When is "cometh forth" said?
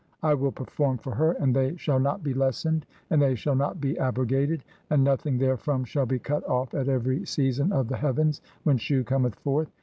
9.03-9.71